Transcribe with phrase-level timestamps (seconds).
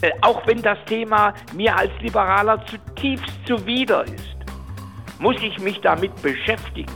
[0.00, 4.36] äh, auch wenn das Thema mir als Liberaler zutiefst zuwider ist,
[5.18, 6.92] muss ich mich damit beschäftigen.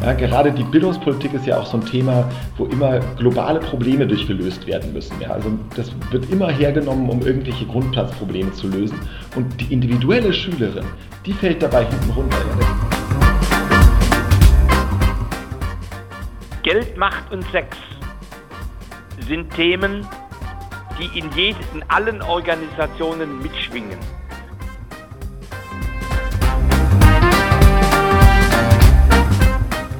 [0.00, 4.66] Ja, gerade die Bildungspolitik ist ja auch so ein Thema, wo immer globale Probleme durchgelöst
[4.66, 5.20] werden müssen.
[5.20, 8.98] Ja, also das wird immer hergenommen, um irgendwelche Grundplatzprobleme zu lösen.
[9.36, 10.84] Und die individuelle Schülerin,
[11.24, 12.38] die fällt dabei hinten runter.
[16.64, 17.76] Geld, Macht und Sex
[19.26, 20.06] sind Themen,
[20.98, 23.98] die in, jeden, in allen Organisationen mitschwingen.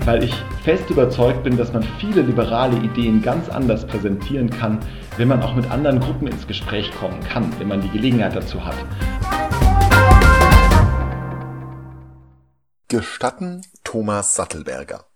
[0.04, 4.80] weil ich fest überzeugt bin, dass man viele liberale Ideen ganz anders präsentieren kann,
[5.16, 8.64] wenn man auch mit anderen Gruppen ins Gespräch kommen kann, wenn man die Gelegenheit dazu
[8.64, 8.74] hat.
[12.88, 15.11] Gestatten Thomas Sattelberger.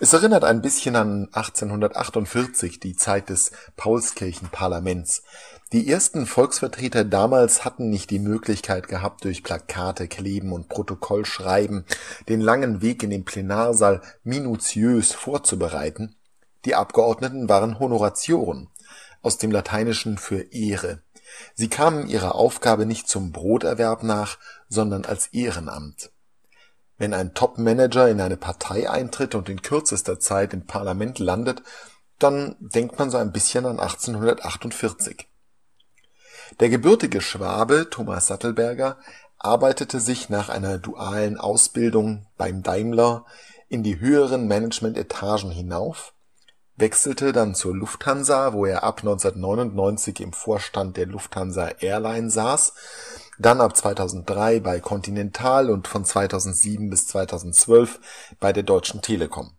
[0.00, 5.24] Es erinnert ein bisschen an 1848, die Zeit des Paulskirchenparlaments.
[5.72, 11.84] Die ersten Volksvertreter damals hatten nicht die Möglichkeit gehabt, durch Plakate kleben und Protokoll schreiben
[12.28, 16.14] den langen Weg in den Plenarsaal minutiös vorzubereiten.
[16.64, 18.68] Die Abgeordneten waren Honoratioren,
[19.22, 21.02] aus dem Lateinischen für Ehre.
[21.54, 26.12] Sie kamen ihrer Aufgabe nicht zum Broterwerb nach, sondern als Ehrenamt.
[26.98, 31.62] Wenn ein Top-Manager in eine Partei eintritt und in kürzester Zeit im Parlament landet,
[32.18, 35.28] dann denkt man so ein bisschen an 1848.
[36.58, 38.98] Der gebürtige Schwabe Thomas Sattelberger
[39.38, 43.24] arbeitete sich nach einer dualen Ausbildung beim Daimler
[43.68, 46.14] in die höheren Management-Etagen hinauf,
[46.74, 52.72] wechselte dann zur Lufthansa, wo er ab 1999 im Vorstand der Lufthansa Airline saß,
[53.38, 59.52] dann ab 2003 bei Continental und von 2007 bis 2012 bei der Deutschen Telekom.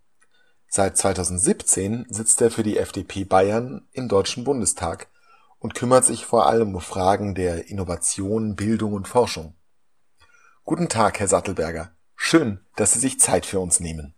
[0.67, 5.07] Seit 2017 sitzt er für die FDP Bayern im Deutschen Bundestag
[5.59, 9.55] und kümmert sich vor allem um Fragen der Innovation, Bildung und Forschung.
[10.63, 11.91] Guten Tag, Herr Sattelberger.
[12.15, 14.13] Schön, dass Sie sich Zeit für uns nehmen.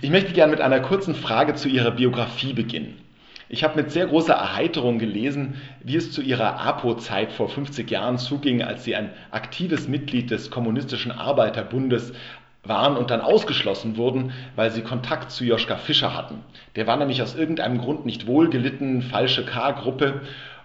[0.00, 3.07] Ich möchte gerne mit einer kurzen Frage zu Ihrer Biografie beginnen.
[3.50, 8.18] Ich habe mit sehr großer Erheiterung gelesen, wie es zu Ihrer APO-Zeit vor 50 Jahren
[8.18, 12.12] zuging, als Sie ein aktives Mitglied des Kommunistischen Arbeiterbundes
[12.62, 16.44] waren und dann ausgeschlossen wurden, weil sie Kontakt zu Joschka Fischer hatten.
[16.76, 20.20] Der war nämlich aus irgendeinem Grund nicht wohlgelitten, falsche K-Gruppe.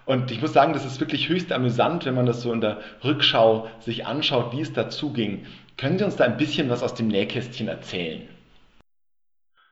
[0.05, 2.81] Und ich muss sagen, das ist wirklich höchst amüsant, wenn man das so in der
[3.03, 5.45] Rückschau sich anschaut, wie es dazu ging.
[5.77, 8.27] Können Sie uns da ein bisschen was aus dem Nähkästchen erzählen?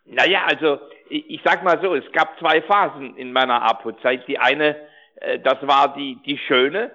[0.05, 0.79] Naja, also
[1.11, 4.27] ich sag mal so, es gab zwei Phasen in meiner APO-Zeit.
[4.27, 4.77] Die eine,
[5.17, 6.91] äh, das war die, die schöne,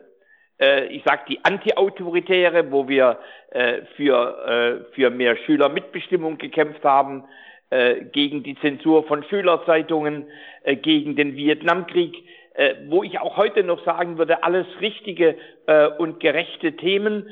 [0.59, 3.19] äh, ich sag die antiautoritäre, wo wir
[3.51, 7.25] äh, für, äh, für mehr Schülermitbestimmung gekämpft haben,
[7.71, 10.27] äh, gegen die Zensur von Schülerzeitungen,
[10.63, 12.15] äh, gegen den Vietnamkrieg,
[12.55, 17.29] äh, wo ich auch heute noch sagen würde, alles richtige äh, und gerechte Themen.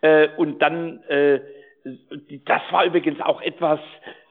[0.00, 1.40] Äh, und dann, äh,
[2.46, 3.78] das war übrigens auch etwas,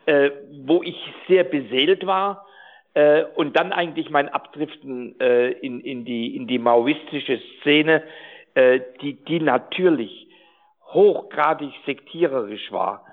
[0.06, 0.32] äh,
[0.66, 0.98] wo ich
[1.28, 2.46] sehr beseelt war.
[2.94, 8.04] Äh, und dann eigentlich mein Abdriften äh, in, in, die, in die maoistische Szene,
[8.54, 10.28] äh, die, die natürlich
[10.94, 13.06] hochgradig sektiererisch war,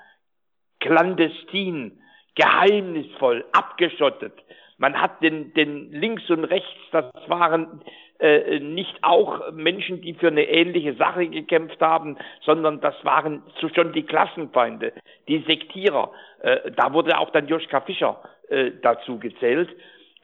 [0.81, 1.99] clandestin,
[2.34, 4.34] geheimnisvoll, abgeschottet.
[4.81, 7.83] Man hat den, den links und rechts, das waren
[8.19, 13.69] äh, nicht auch Menschen, die für eine ähnliche Sache gekämpft haben, sondern das waren so
[13.69, 14.95] schon die Klassenfeinde,
[15.29, 16.13] die Sektierer.
[16.41, 19.69] Äh, da wurde auch dann Joschka Fischer äh, dazu gezählt.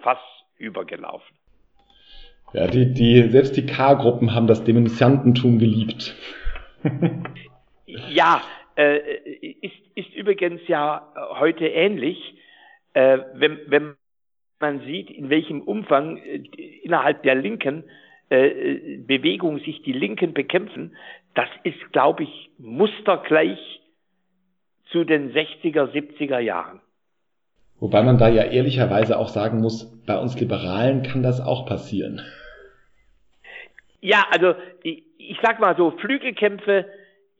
[0.00, 0.22] fast
[0.58, 1.36] übergelaufen.
[2.52, 6.14] Ja, die, die, selbst die K-Gruppen haben das Denunziantentum geliebt.
[7.86, 8.42] ja,
[8.76, 8.98] äh,
[9.60, 12.36] ist, ist übrigens ja heute ähnlich,
[12.94, 13.96] äh, wenn, wenn
[14.60, 16.36] man sieht, in welchem Umfang äh,
[16.84, 17.84] innerhalb der Linken
[18.28, 20.96] äh, Bewegung sich die Linken bekämpfen,
[21.34, 23.81] das ist, glaube ich, mustergleich
[24.92, 26.80] zu den 60er, 70er Jahren.
[27.80, 32.20] Wobei man da ja ehrlicherweise auch sagen muss, bei uns Liberalen kann das auch passieren.
[34.00, 36.86] Ja, also ich, ich sag mal so, Flügelkämpfe,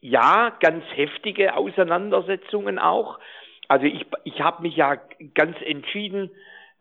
[0.00, 3.20] ja, ganz heftige Auseinandersetzungen auch.
[3.69, 4.96] Also ich, ich habe mich ja
[5.34, 6.31] ganz entschieden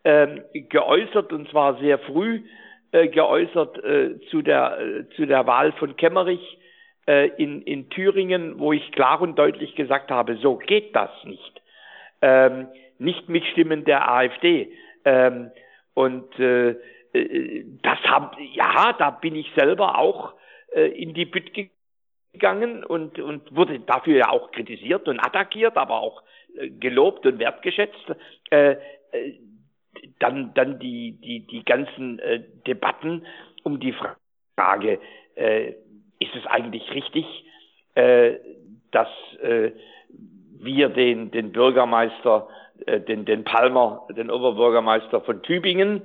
[0.03, 2.41] ähm, geäußert und zwar sehr früh
[2.91, 6.57] äh, geäußert äh, zu, der, äh, zu der Wahl von Kemmerich
[7.11, 11.61] äh, in, in Thüringen, wo ich klar und deutlich gesagt habe, so geht das nicht.
[12.21, 12.67] Ähm,
[12.99, 14.71] nicht mit Stimmen der AfD.
[15.03, 15.51] Ähm,
[15.93, 16.69] und äh,
[17.13, 20.33] äh das hab, ja, da bin ich selber auch
[20.73, 21.51] äh, in die Bütt
[22.31, 26.23] gegangen und, und wurde dafür ja auch kritisiert und attackiert, aber auch
[26.57, 28.05] äh, gelobt und wertgeschätzt.
[28.51, 28.77] Äh,
[29.11, 29.33] äh,
[30.19, 33.25] dann, dann die, die, die ganzen äh, Debatten
[33.63, 33.93] um die
[34.55, 34.99] Frage,
[35.35, 35.73] äh,
[36.21, 37.25] ist es eigentlich richtig,
[37.95, 38.35] äh,
[38.91, 39.09] dass
[39.41, 39.71] äh,
[40.59, 42.47] wir den, den Bürgermeister,
[42.85, 46.03] äh, den, den Palmer, den Oberbürgermeister von Tübingen,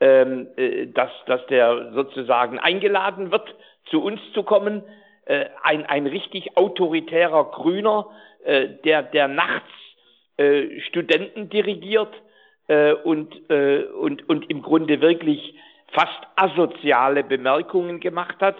[0.00, 3.54] ähm, äh, dass, dass der sozusagen eingeladen wird,
[3.86, 4.82] zu uns zu kommen,
[5.24, 8.06] äh, ein, ein richtig autoritärer Grüner,
[8.44, 9.70] äh, der, der nachts
[10.36, 12.14] äh, Studenten dirigiert
[12.68, 15.54] äh, und, äh, und, und im Grunde wirklich
[15.92, 18.56] fast asoziale Bemerkungen gemacht hat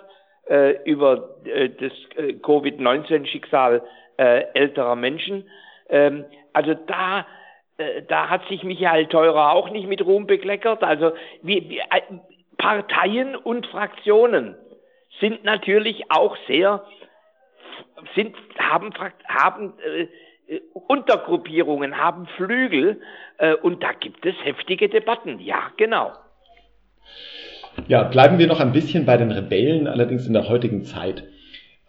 [0.85, 3.83] über äh, das äh, Covid-19-Schicksal
[4.17, 5.49] äh, älterer Menschen.
[5.89, 7.27] Ähm, also da,
[7.79, 10.83] äh, da hat sich Michael Teurer auch nicht mit Ruhm bekleckert.
[10.83, 11.13] Also
[11.43, 12.03] wie, wie, äh,
[12.59, 14.57] Parteien und Fraktionen
[15.21, 16.85] sind natürlich auch sehr,
[18.15, 18.93] sind, haben,
[19.29, 23.01] haben äh, Untergruppierungen, haben Flügel
[23.39, 25.41] äh, und da gibt es heftige Debatten.
[25.41, 26.13] Ja, genau.
[27.89, 31.23] Ja, bleiben wir noch ein bisschen bei den Rebellen, allerdings in der heutigen Zeit.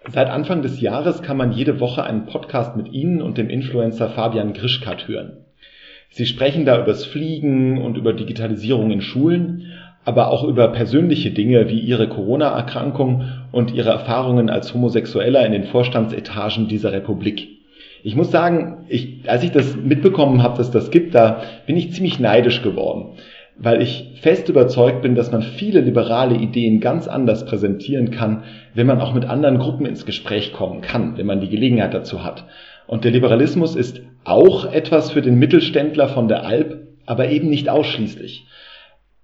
[0.09, 4.09] Seit Anfang des Jahres kann man jede Woche einen Podcast mit Ihnen und dem Influencer
[4.09, 5.45] Fabian Grischkat hören.
[6.09, 9.71] Sie sprechen da übers Fliegen und über Digitalisierung in Schulen,
[10.05, 15.65] aber auch über persönliche Dinge wie Ihre Corona-Erkrankung und Ihre Erfahrungen als Homosexueller in den
[15.65, 17.47] Vorstandsetagen dieser Republik.
[18.03, 21.91] Ich muss sagen, ich, als ich das mitbekommen habe, dass das gibt, da bin ich
[21.91, 23.17] ziemlich neidisch geworden
[23.59, 28.43] weil ich fest überzeugt bin, dass man viele liberale Ideen ganz anders präsentieren kann,
[28.73, 32.23] wenn man auch mit anderen Gruppen ins Gespräch kommen kann, wenn man die Gelegenheit dazu
[32.23, 32.45] hat.
[32.85, 37.69] Und der Liberalismus ist auch etwas für den Mittelständler von der Alp, aber eben nicht
[37.69, 38.45] ausschließlich.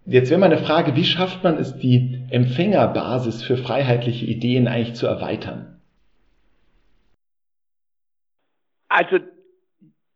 [0.06, 5.07] Jetzt wäre meine Frage, wie schafft man es, die Empfängerbasis für freiheitliche Ideen eigentlich zu
[5.07, 5.79] erweitern?
[8.89, 9.19] Also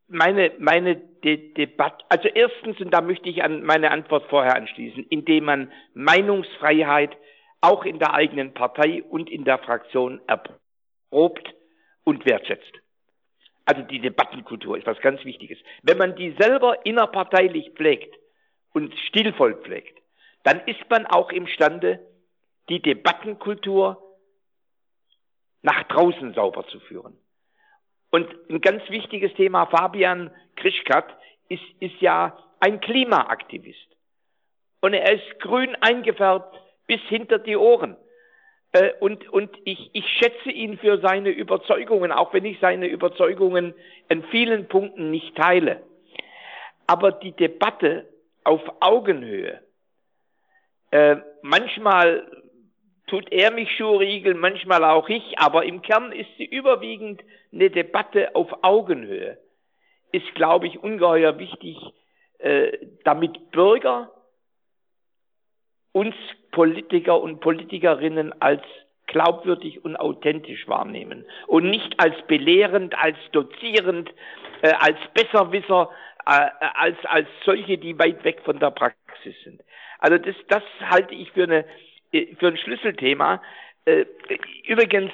[0.07, 5.05] meine, meine De Debatte, also erstens, und da möchte ich an meine Antwort vorher anschließen,
[5.09, 7.17] indem man Meinungsfreiheit
[7.61, 11.53] auch in der eigenen Partei und in der Fraktion erprobt
[12.03, 12.71] und wertschätzt.
[13.65, 15.57] Also die Debattenkultur ist was ganz Wichtiges.
[15.81, 18.15] Wenn man die selber innerparteilich pflegt
[18.73, 19.99] und stilvoll pflegt,
[20.43, 21.99] dann ist man auch imstande,
[22.69, 24.01] die Debattenkultur
[25.63, 27.17] nach draußen sauber zu führen.
[28.09, 31.05] Und ein ganz wichtiges Thema, Fabian Krischkat
[31.49, 33.87] ist, ist ja ein Klimaaktivist.
[34.81, 36.55] Und er ist grün eingefärbt
[36.87, 37.97] bis hinter die Ohren.
[38.71, 43.73] Äh, und, und ich, ich schätze ihn für seine Überzeugungen, auch wenn ich seine Überzeugungen
[44.09, 45.81] in vielen Punkten nicht teile.
[46.85, 48.07] Aber die Debatte
[48.43, 49.61] auf Augenhöhe,
[50.91, 52.25] äh, manchmal
[53.07, 57.21] tut er mich schuhriegeln, manchmal auch ich, aber im Kern ist sie überwiegend
[57.51, 59.37] eine Debatte auf Augenhöhe.
[60.11, 61.77] Ist, glaube ich, ungeheuer wichtig,
[62.39, 64.11] äh, damit Bürger
[65.91, 66.15] uns
[66.51, 68.61] Politiker und Politikerinnen als
[69.07, 74.09] glaubwürdig und authentisch wahrnehmen und nicht als belehrend, als dozierend,
[74.61, 75.89] äh, als Besserwisser,
[76.25, 79.61] äh, als, als solche, die weit weg von der Praxis sind.
[79.99, 81.65] Also das, das halte ich für eine
[82.11, 83.41] für ein Schlüsselthema.
[83.85, 84.05] Äh,
[84.67, 85.11] übrigens,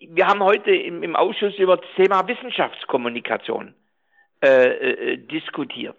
[0.00, 3.74] wir haben heute im, im Ausschuss über das Thema Wissenschaftskommunikation
[4.42, 5.96] äh, äh, diskutiert.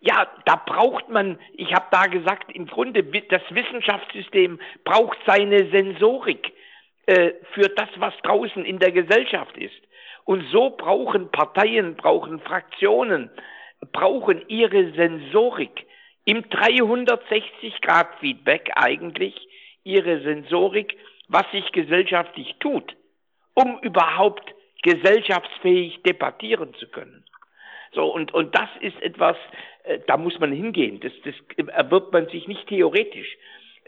[0.00, 6.52] Ja, da braucht man, ich habe da gesagt, im Grunde das Wissenschaftssystem braucht seine Sensorik
[7.04, 9.76] äh, für das, was draußen in der Gesellschaft ist.
[10.24, 13.30] Und so brauchen Parteien, brauchen Fraktionen,
[13.92, 15.86] brauchen ihre Sensorik
[16.24, 19.34] im 360-Grad-Feedback eigentlich
[19.84, 20.96] ihre Sensorik,
[21.28, 22.96] was sich gesellschaftlich tut,
[23.54, 27.24] um überhaupt gesellschaftsfähig debattieren zu können.
[27.92, 29.36] So, und, und das ist etwas,
[29.84, 31.00] äh, da muss man hingehen.
[31.00, 31.34] Das, das
[31.68, 33.36] erwirbt man sich nicht theoretisch.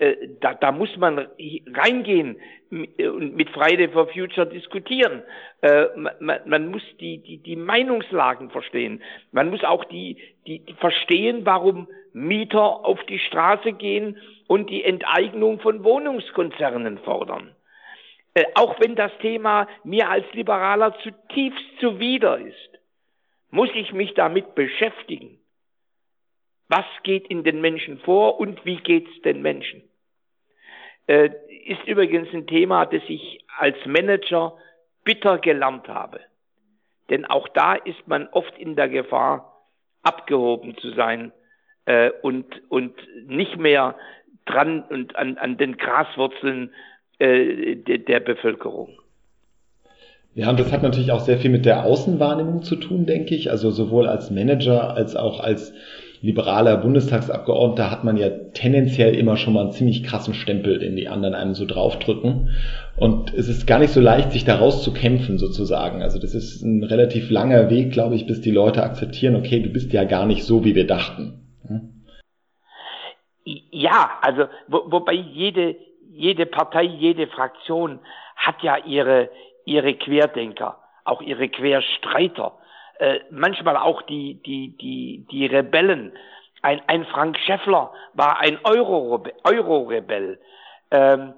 [0.02, 1.28] Äh, da, da muss man
[1.74, 2.40] reingehen
[2.70, 5.22] und mit Friday for Future diskutieren.
[5.60, 5.86] Äh,
[6.18, 9.00] man, man muss die, die, die Meinungslagen verstehen.
[9.30, 10.16] Man muss auch die,
[10.46, 14.18] die, die verstehen, warum Mieter auf die Straße gehen
[14.48, 17.54] und die Enteignung von Wohnungskonzernen fordern.
[18.34, 22.80] Äh, auch wenn das Thema mir als Liberaler zutiefst zuwider ist,
[23.50, 25.38] muss ich mich damit beschäftigen.
[26.68, 29.82] Was geht in den Menschen vor und wie geht es den Menschen?
[31.06, 31.30] Äh,
[31.66, 34.56] ist übrigens ein Thema, das ich als Manager
[35.04, 36.20] bitter gelernt habe.
[37.10, 39.52] Denn auch da ist man oft in der Gefahr,
[40.02, 41.32] abgehoben zu sein
[41.84, 42.94] äh, und, und
[43.26, 43.94] nicht mehr
[44.46, 46.70] dran und an, an den Graswurzeln
[47.18, 48.98] äh, de, der Bevölkerung.
[50.34, 53.50] Ja, und das hat natürlich auch sehr viel mit der Außenwahrnehmung zu tun, denke ich.
[53.50, 55.74] Also sowohl als Manager als auch als
[56.22, 61.08] liberaler Bundestagsabgeordneter hat man ja tendenziell immer schon mal einen ziemlich krassen Stempel, den die
[61.08, 62.50] anderen einem so draufdrücken.
[62.96, 66.00] Und es ist gar nicht so leicht, sich daraus zu kämpfen, sozusagen.
[66.00, 69.70] Also das ist ein relativ langer Weg, glaube ich, bis die Leute akzeptieren, okay, du
[69.70, 71.40] bist ja gar nicht so, wie wir dachten.
[73.44, 75.74] Ja, also wo, wobei jede,
[76.08, 77.98] jede Partei, jede Fraktion
[78.36, 79.28] hat ja ihre,
[79.64, 82.52] ihre Querdenker, auch ihre Querstreiter
[83.02, 86.12] äh, manchmal auch die, die, die, die Rebellen.
[86.62, 90.38] Ein, ein Frank Schäffler war ein Euro-Rebell.
[90.92, 91.34] ähm,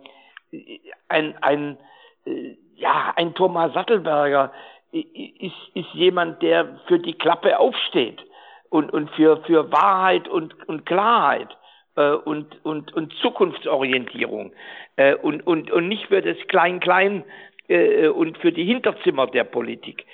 [1.08, 1.78] ein, ein,
[2.26, 4.52] äh, ja, ein Thomas Sattelberger
[4.92, 8.20] ist, ist jemand, der für die Klappe aufsteht
[8.68, 11.56] und, und für, für Wahrheit und, und Klarheit
[11.96, 14.52] äh, und, und, und Zukunftsorientierung
[14.96, 17.24] äh, und, und, und nicht für das Klein-Klein
[17.66, 20.04] und für die Hinterzimmer der Politik.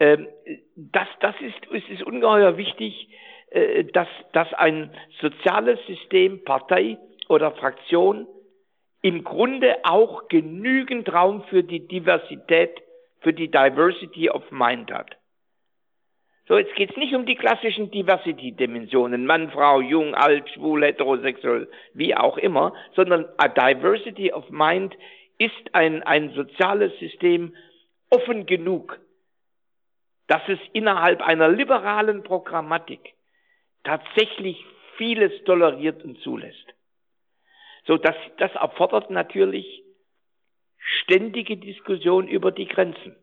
[0.00, 0.28] Ähm,
[0.76, 3.08] das, das ist, es ist ungeheuer wichtig,
[3.50, 4.90] äh, dass, dass ein
[5.20, 8.26] soziales System, Partei oder Fraktion
[9.02, 12.80] im Grunde auch genügend Raum für die Diversität,
[13.20, 15.16] für die Diversity of Mind hat.
[16.48, 21.68] So, jetzt geht es nicht um die klassischen Diversity-Dimensionen, Mann, Frau, jung, alt, schwul, heterosexuell,
[21.92, 24.96] wie auch immer, sondern a Diversity of Mind
[25.36, 27.54] ist ein, ein soziales System
[28.08, 28.98] offen genug,
[30.28, 33.14] dass es innerhalb einer liberalen Programmatik
[33.82, 34.64] tatsächlich
[34.96, 36.74] vieles toleriert und zulässt.
[37.86, 39.82] So, das, das erfordert natürlich
[40.76, 43.16] ständige Diskussion über die Grenzen.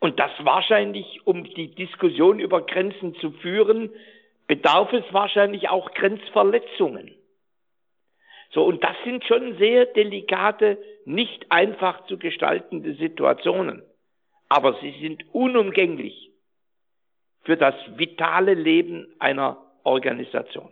[0.00, 3.90] Und das wahrscheinlich, um die Diskussion über Grenzen zu führen,
[4.48, 7.14] bedarf es wahrscheinlich auch Grenzverletzungen.
[8.50, 13.84] So, und das sind schon sehr delikate, nicht einfach zu gestaltende Situationen
[14.50, 16.30] aber sie sind unumgänglich
[17.44, 20.68] für das vitale Leben einer Organisation.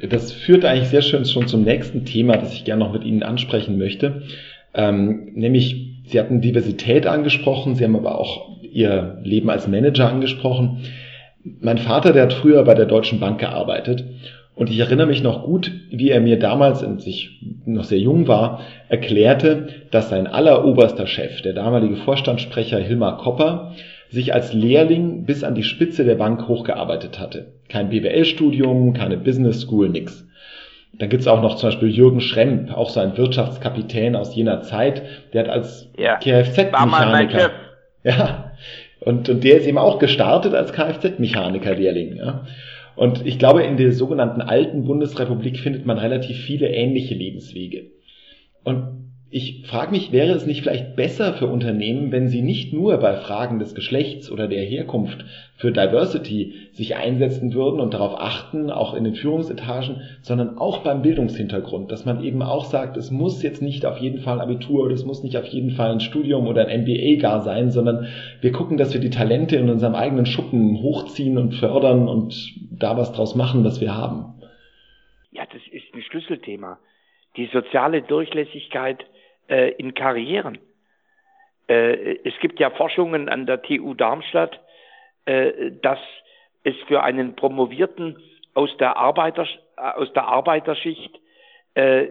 [0.00, 3.24] Das führt eigentlich sehr schön schon zum nächsten Thema, das ich gerne noch mit Ihnen
[3.24, 4.22] ansprechen möchte.
[4.74, 10.84] Ähm, nämlich, Sie hatten Diversität angesprochen, Sie haben aber auch Ihr Leben als Manager angesprochen.
[11.42, 14.04] Mein Vater, der hat früher bei der Deutschen Bank gearbeitet
[14.58, 18.26] und ich erinnere mich noch gut, wie er mir damals, als ich noch sehr jung
[18.26, 23.76] war, erklärte, dass sein alleroberster Chef, der damalige Vorstandssprecher Hilmar Kopper,
[24.10, 27.52] sich als Lehrling bis an die Spitze der Bank hochgearbeitet hatte.
[27.68, 30.26] Kein BWL-Studium, keine Business School, nix.
[30.92, 35.02] Dann gibt's auch noch zum Beispiel Jürgen Schremp, auch so ein Wirtschaftskapitän aus jener Zeit,
[35.32, 37.50] der hat als ja, Kfz-Mechaniker.
[38.02, 38.52] Ja,
[39.00, 42.16] und, und der ist eben auch gestartet als Kfz-Mechaniker-Lehrling.
[42.16, 42.44] Ja.
[42.98, 47.92] Und ich glaube, in der sogenannten alten Bundesrepublik findet man relativ viele ähnliche Lebenswege.
[48.64, 48.97] Und
[49.30, 53.14] ich frage mich, wäre es nicht vielleicht besser für Unternehmen, wenn sie nicht nur bei
[53.14, 55.22] Fragen des Geschlechts oder der Herkunft
[55.56, 61.02] für Diversity sich einsetzen würden und darauf achten, auch in den Führungsetagen, sondern auch beim
[61.02, 64.94] Bildungshintergrund, dass man eben auch sagt, es muss jetzt nicht auf jeden Fall Abitur oder
[64.94, 68.06] es muss nicht auf jeden Fall ein Studium oder ein MBA gar sein, sondern
[68.40, 72.34] wir gucken, dass wir die Talente in unserem eigenen Schuppen hochziehen und fördern und
[72.70, 74.40] da was draus machen, was wir haben.
[75.32, 76.78] Ja, das ist ein Schlüsselthema.
[77.36, 79.04] Die soziale Durchlässigkeit
[79.48, 80.58] äh, in Karrieren.
[81.68, 84.60] Äh, es gibt ja Forschungen an der TU Darmstadt,
[85.24, 85.98] äh, dass
[86.64, 88.22] es für einen Promovierten
[88.54, 91.18] aus der, Arbeiter, äh, aus der Arbeiterschicht
[91.74, 92.08] äh,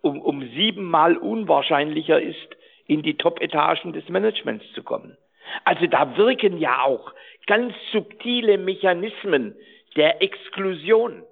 [0.00, 5.16] um, um siebenmal unwahrscheinlicher ist, in die Top-Etagen des Managements zu kommen.
[5.64, 7.12] Also da wirken ja auch
[7.46, 9.56] ganz subtile Mechanismen
[9.96, 11.22] der Exklusion.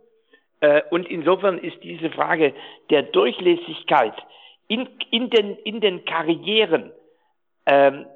[0.61, 2.55] Äh, und insofern ist diese Frage
[2.91, 4.15] der Durchlässigkeit
[4.69, 6.93] in, in, den, in den Karrieren
[7.67, 8.07] ähm,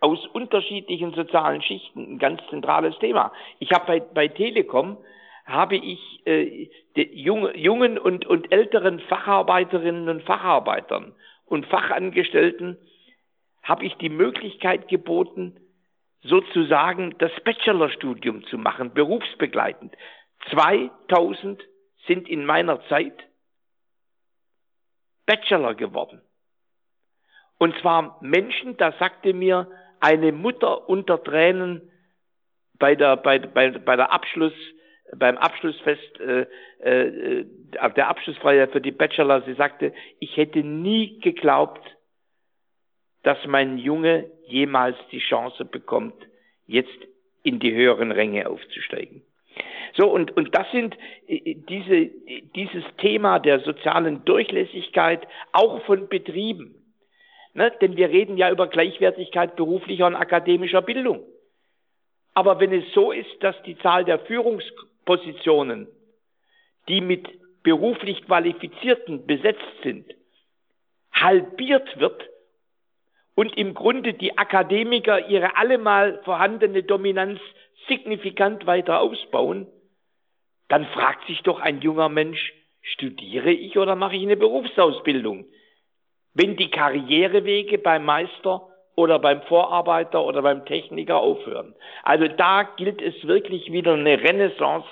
[0.00, 3.32] aus unterschiedlichen sozialen Schichten ein ganz zentrales Thema.
[3.58, 4.98] Ich habe bei, bei Telekom
[5.44, 11.14] habe ich äh, junge, jungen und, und älteren Facharbeiterinnen und Facharbeitern
[11.46, 12.76] und Fachangestellten
[13.62, 15.58] habe ich die Möglichkeit geboten,
[16.22, 19.94] sozusagen das Bachelorstudium zu machen, berufsbegleitend.
[20.50, 21.62] 2000
[22.06, 23.27] sind in meiner Zeit
[25.28, 26.22] Bachelor geworden.
[27.58, 29.70] Und zwar Menschen, da sagte mir
[30.00, 31.92] eine Mutter unter Tränen
[32.78, 34.54] bei der, bei, bei, bei der Abschluss,
[35.14, 36.46] beim Abschlussfest, äh,
[36.80, 37.44] äh,
[37.94, 41.86] der Abschlussfeier für die Bachelor, sie sagte, ich hätte nie geglaubt,
[43.22, 46.14] dass mein Junge jemals die Chance bekommt,
[46.66, 46.98] jetzt
[47.42, 49.22] in die höheren Ränge aufzusteigen.
[49.94, 50.96] So, und, und das sind
[51.26, 52.10] äh, diese,
[52.54, 56.74] dieses Thema der sozialen Durchlässigkeit auch von Betrieben.
[57.54, 57.72] Ne?
[57.80, 61.24] Denn wir reden ja über Gleichwertigkeit beruflicher und akademischer Bildung.
[62.34, 65.88] Aber wenn es so ist, dass die Zahl der Führungspositionen,
[66.86, 67.26] die mit
[67.64, 70.06] beruflich Qualifizierten besetzt sind,
[71.12, 72.28] halbiert wird
[73.34, 77.40] und im Grunde die Akademiker ihre allemal vorhandene Dominanz
[77.88, 79.66] signifikant weiter ausbauen,
[80.68, 82.52] dann fragt sich doch ein junger Mensch,
[82.82, 85.46] studiere ich oder mache ich eine Berufsausbildung?
[86.34, 88.68] Wenn die Karrierewege beim Meister
[88.98, 91.74] oder beim Vorarbeiter oder beim Techniker aufhören.
[92.02, 94.88] Also da gilt es wirklich wieder eine Renaissance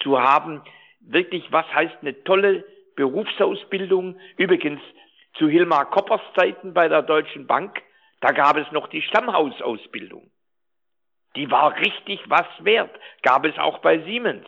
[0.00, 0.62] zu haben.
[1.00, 2.64] Wirklich, was heißt eine tolle
[2.94, 4.16] Berufsausbildung?
[4.36, 4.80] Übrigens
[5.34, 7.82] zu Hilmar Koppers Zeiten bei der Deutschen Bank,
[8.20, 10.30] da gab es noch die Stammhausausbildung.
[11.36, 12.90] Die war richtig was wert.
[13.22, 14.46] Gab es auch bei Siemens.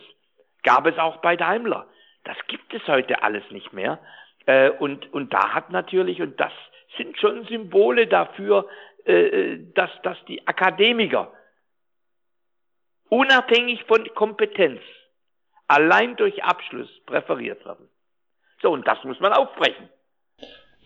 [0.62, 1.87] Gab es auch bei Daimler.
[2.25, 3.99] Das gibt es heute alles nicht mehr.
[4.46, 6.52] Äh, und, und da hat natürlich, und das
[6.96, 8.68] sind schon Symbole dafür,
[9.04, 11.32] äh, dass, dass die Akademiker
[13.08, 14.80] unabhängig von Kompetenz
[15.68, 17.88] allein durch Abschluss präferiert werden.
[18.62, 19.88] So, und das muss man aufbrechen.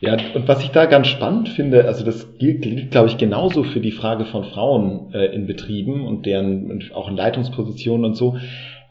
[0.01, 3.63] Ja, und was ich da ganz spannend finde, also das gilt, gilt glaube ich, genauso
[3.63, 8.37] für die Frage von Frauen äh, in Betrieben und deren auch in Leitungspositionen und so.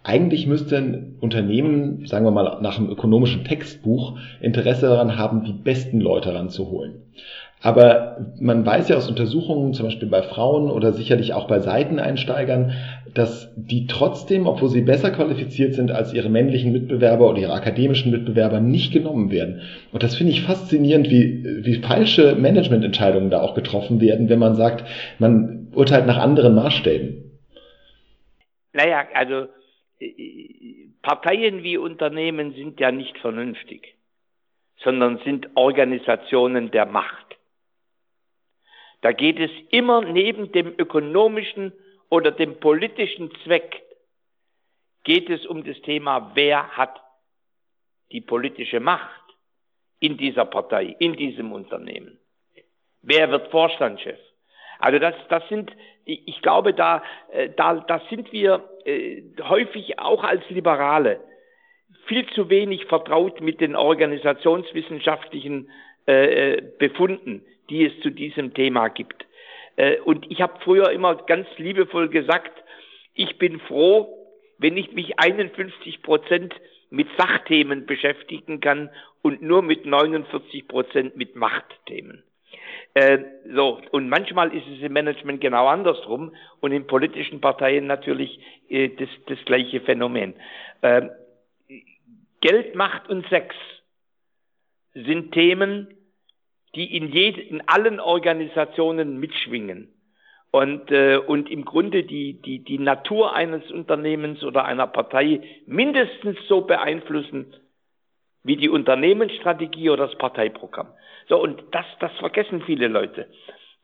[0.03, 5.53] Eigentlich müsste ein Unternehmen, sagen wir mal nach einem ökonomischen Textbuch, Interesse daran haben, die
[5.53, 7.03] besten Leute ranzuholen.
[7.63, 12.73] Aber man weiß ja aus Untersuchungen, zum Beispiel bei Frauen oder sicherlich auch bei Seiteneinsteigern,
[13.13, 18.11] dass die trotzdem, obwohl sie besser qualifiziert sind als ihre männlichen Mitbewerber oder ihre akademischen
[18.11, 19.61] Mitbewerber, nicht genommen werden.
[19.93, 24.55] Und das finde ich faszinierend, wie, wie falsche Managemententscheidungen da auch getroffen werden, wenn man
[24.55, 24.83] sagt,
[25.17, 27.39] man urteilt nach anderen Maßstäben.
[28.73, 29.47] Naja, also
[31.01, 33.95] Parteien wie Unternehmen sind ja nicht vernünftig,
[34.83, 37.37] sondern sind Organisationen der Macht.
[39.03, 41.73] Da geht es immer neben dem ökonomischen
[42.09, 43.83] oder dem politischen Zweck,
[45.03, 47.01] geht es um das Thema, wer hat
[48.13, 49.21] die politische Macht
[49.99, 52.17] in dieser Partei, in diesem Unternehmen.
[53.01, 54.19] Wer wird Vorstandschef?
[54.79, 60.23] Also das, das sind, ich glaube, da, äh, da, da sind wir äh, häufig auch
[60.23, 61.19] als Liberale
[62.05, 65.69] viel zu wenig vertraut mit den organisationswissenschaftlichen
[66.05, 69.25] äh, Befunden die es zu diesem Thema gibt.
[69.77, 72.51] Äh, und ich habe früher immer ganz liebevoll gesagt,
[73.15, 74.27] ich bin froh,
[74.59, 76.53] wenn ich mich 51 Prozent
[76.91, 78.91] mit Sachthemen beschäftigen kann
[79.23, 82.23] und nur mit 49 Prozent mit Machtthemen.
[82.93, 83.17] Äh,
[83.55, 88.89] so, und manchmal ist es im Management genau andersrum und in politischen Parteien natürlich äh,
[88.89, 90.35] das, das gleiche Phänomen.
[90.81, 91.09] Äh,
[92.41, 93.55] Geld, Macht und Sex
[94.93, 95.87] sind Themen,
[96.75, 99.93] die in, jed in allen Organisationen mitschwingen
[100.51, 106.37] und, äh, und im Grunde die, die, die Natur eines Unternehmens oder einer Partei mindestens
[106.47, 107.55] so beeinflussen
[108.43, 110.89] wie die Unternehmensstrategie oder das Parteiprogramm.
[111.29, 113.27] So, und das, das vergessen viele Leute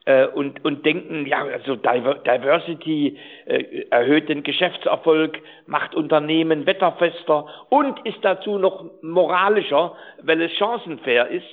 [0.04, 8.06] äh, und, und denken, ja, also Diversity äh, erhöht den Geschäftserfolg, macht Unternehmen wetterfester und
[8.06, 11.46] ist dazu noch moralischer, weil es chancenfair ist.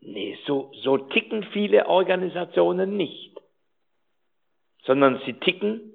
[0.00, 3.36] Nee, so, so ticken viele Organisationen nicht,
[4.84, 5.92] sondern sie ticken,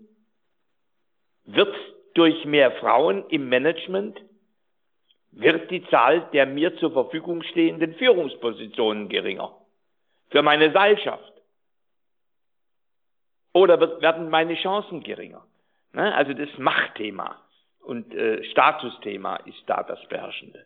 [1.46, 1.74] wird
[2.14, 4.20] durch mehr Frauen im Management,
[5.32, 9.56] wird die Zahl der mir zur Verfügung stehenden Führungspositionen geringer
[10.30, 11.32] für meine Seilschaft.
[13.54, 15.46] Oder wird, werden meine Chancen geringer.
[15.94, 16.14] Ne?
[16.16, 17.42] Also das Machtthema
[17.82, 20.66] und äh, Statusthema ist da das Beherrschende.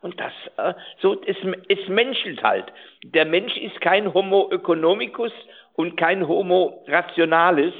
[0.00, 1.36] Und das, äh, so, es,
[1.68, 2.66] es menschelt halt.
[3.04, 5.32] Der Mensch ist kein Homo economicus
[5.74, 7.74] und kein Homo rationalis,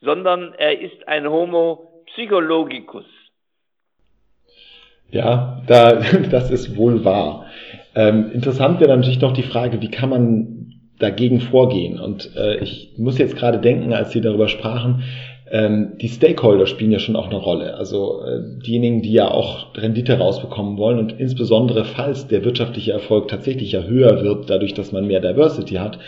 [0.00, 3.06] sondern er ist ein Homo psychologicus.
[5.10, 5.92] Ja, da,
[6.30, 7.46] das ist wohl wahr.
[7.94, 11.98] Ähm, interessant wäre natürlich noch die Frage, wie kann man dagegen vorgehen?
[11.98, 15.02] Und äh, ich muss jetzt gerade denken, als Sie darüber sprachen,
[15.50, 17.74] die Stakeholder spielen ja schon auch eine Rolle.
[17.74, 23.28] Also äh, diejenigen, die ja auch Rendite rausbekommen wollen und insbesondere falls der wirtschaftliche Erfolg
[23.28, 25.98] tatsächlich ja höher wird, dadurch, dass man mehr Diversity hat,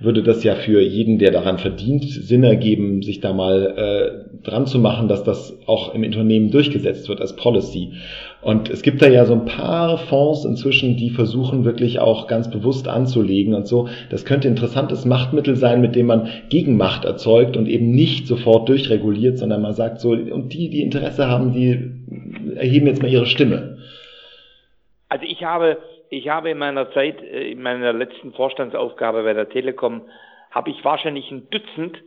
[0.00, 4.66] würde das ja für jeden, der daran verdient, Sinn ergeben, sich da mal äh, dran
[4.66, 7.92] zu machen, dass das auch im Unternehmen durchgesetzt wird als Policy.
[8.40, 12.48] Und es gibt da ja so ein paar Fonds inzwischen, die versuchen wirklich auch ganz
[12.48, 13.88] bewusst anzulegen und so.
[14.10, 19.38] Das könnte interessantes Machtmittel sein, mit dem man Gegenmacht erzeugt und eben nicht sofort durchreguliert,
[19.38, 23.78] sondern man sagt so, und die, die Interesse haben, die erheben jetzt mal ihre Stimme.
[25.08, 25.78] Also ich habe,
[26.10, 30.02] ich habe in meiner Zeit, äh, in meiner letzten Vorstandsaufgabe bei der Telekom,
[30.52, 31.98] habe ich wahrscheinlich ein Dutzend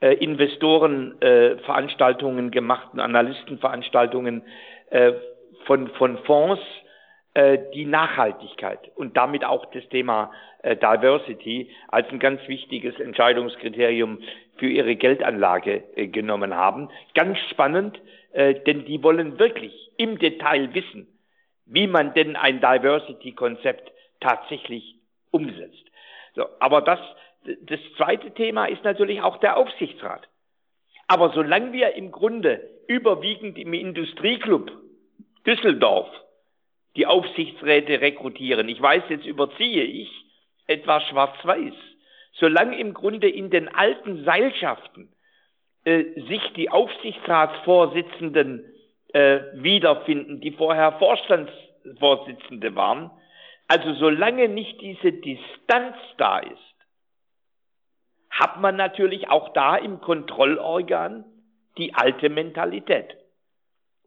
[0.00, 4.42] äh, Investorenveranstaltungen äh, gemacht, Analystenveranstaltungen,
[5.66, 6.60] von, von Fonds
[7.34, 14.20] äh, die Nachhaltigkeit und damit auch das Thema äh, Diversity als ein ganz wichtiges Entscheidungskriterium
[14.56, 16.90] für ihre Geldanlage äh, genommen haben.
[17.14, 18.00] Ganz spannend,
[18.32, 21.08] äh, denn die wollen wirklich im Detail wissen,
[21.66, 24.96] wie man denn ein Diversity-Konzept tatsächlich
[25.30, 25.84] umsetzt.
[26.34, 27.00] So, aber das,
[27.62, 30.28] das zweite Thema ist natürlich auch der Aufsichtsrat.
[31.06, 34.70] Aber solange wir im Grunde überwiegend im Industrieclub
[35.46, 36.08] Düsseldorf
[36.96, 38.68] die Aufsichtsräte rekrutieren.
[38.68, 40.10] Ich weiß, jetzt überziehe ich
[40.66, 41.74] etwas schwarz-weiß.
[42.34, 45.12] Solange im Grunde in den alten Seilschaften
[45.84, 48.64] äh, sich die Aufsichtsratsvorsitzenden
[49.12, 53.10] äh, wiederfinden, die vorher Vorstandsvorsitzende waren,
[53.68, 56.58] also solange nicht diese Distanz da ist,
[58.30, 61.24] hat man natürlich auch da im Kontrollorgan
[61.78, 63.16] die alte Mentalität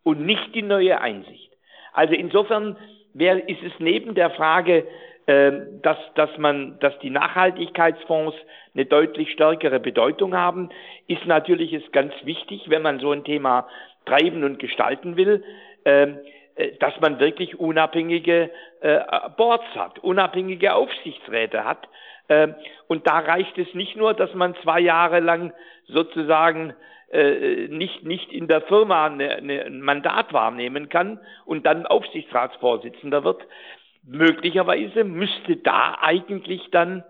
[0.07, 1.51] und nicht die neue Einsicht.
[1.91, 2.77] Also insofern
[3.13, 4.87] wär, ist es neben der Frage,
[5.25, 8.33] äh, dass, dass man, dass die Nachhaltigkeitsfonds
[8.73, 10.69] eine deutlich stärkere Bedeutung haben,
[11.09, 13.67] ist natürlich es ganz wichtig, wenn man so ein Thema
[14.05, 15.43] treiben und gestalten will,
[15.83, 16.19] ähm,
[16.55, 18.99] äh, dass man wirklich unabhängige äh,
[19.35, 21.85] Boards hat, unabhängige Aufsichtsräte hat.
[22.29, 22.53] Äh,
[22.87, 25.51] und da reicht es nicht nur, dass man zwei Jahre lang
[25.85, 26.73] sozusagen
[27.11, 33.41] nicht, nicht in der Firma ein Mandat wahrnehmen kann und dann Aufsichtsratsvorsitzender wird.
[34.03, 37.03] Möglicherweise müsste da eigentlich dann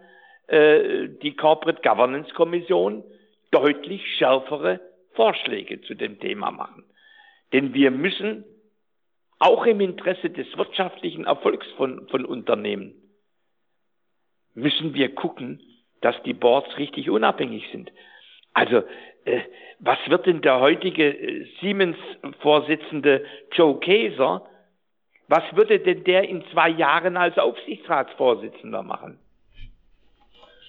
[0.47, 3.03] äh, die Corporate Governance Kommission
[3.51, 4.79] deutlich schärfere
[5.13, 6.83] Vorschläge zu dem Thema machen.
[7.53, 8.45] Denn wir müssen
[9.39, 12.93] auch im Interesse des wirtschaftlichen Erfolgs von, von Unternehmen
[14.53, 15.61] müssen wir gucken,
[16.01, 17.91] dass die Boards richtig unabhängig sind.
[18.57, 18.77] Also
[19.25, 19.41] äh,
[19.79, 24.47] was wird denn der heutige äh, Siemens-Vorsitzende Joe Kaeser,
[25.27, 29.19] was würde denn der in zwei Jahren als Aufsichtsratsvorsitzender machen?